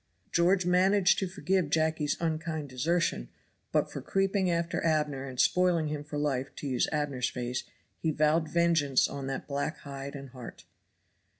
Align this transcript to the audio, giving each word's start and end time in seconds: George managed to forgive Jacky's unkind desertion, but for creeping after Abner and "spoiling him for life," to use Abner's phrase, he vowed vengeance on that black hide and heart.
George 0.31 0.65
managed 0.65 1.19
to 1.19 1.27
forgive 1.27 1.69
Jacky's 1.69 2.17
unkind 2.19 2.69
desertion, 2.69 3.29
but 3.71 3.91
for 3.91 4.01
creeping 4.01 4.49
after 4.49 4.83
Abner 4.83 5.25
and 5.25 5.39
"spoiling 5.39 5.89
him 5.89 6.03
for 6.03 6.17
life," 6.17 6.55
to 6.55 6.67
use 6.67 6.87
Abner's 6.91 7.29
phrase, 7.29 7.65
he 7.99 8.09
vowed 8.09 8.49
vengeance 8.49 9.07
on 9.07 9.27
that 9.27 9.47
black 9.47 9.77
hide 9.81 10.15
and 10.15 10.29
heart. 10.29 10.65